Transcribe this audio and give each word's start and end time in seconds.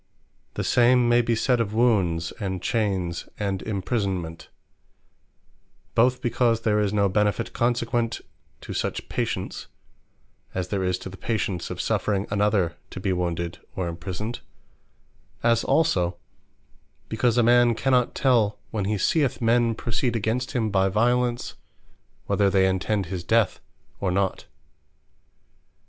The 0.55 0.63
same 0.63 1.07
may 1.07 1.21
be 1.21 1.35
sayd 1.35 1.59
of 1.59 1.75
Wounds, 1.75 2.31
and 2.39 2.59
Chayns, 2.59 3.29
and 3.37 3.61
Imprisonment; 3.61 4.49
both 5.93 6.23
because 6.23 6.61
there 6.61 6.79
is 6.79 6.91
no 6.91 7.07
benefit 7.07 7.53
consequent 7.53 8.21
to 8.61 8.73
such 8.73 9.07
patience; 9.09 9.67
as 10.55 10.69
there 10.69 10.83
is 10.83 10.97
to 11.05 11.09
the 11.09 11.17
patience 11.17 11.69
of 11.69 11.79
suffering 11.79 12.25
another 12.31 12.77
to 12.89 12.99
be 12.99 13.13
wounded, 13.13 13.59
or 13.75 13.87
imprisoned: 13.87 14.39
as 15.43 15.63
also 15.63 16.17
because 17.07 17.37
a 17.37 17.43
man 17.43 17.75
cannot 17.75 18.15
tell, 18.15 18.57
when 18.71 18.85
he 18.85 18.97
seeth 18.97 19.39
men 19.39 19.75
proceed 19.75 20.15
against 20.15 20.53
him 20.53 20.71
by 20.71 20.89
violence, 20.89 21.53
whether 22.25 22.49
they 22.49 22.67
intend 22.67 23.05
his 23.05 23.23
death 23.23 23.59
or 23.99 24.09
not. 24.09 24.45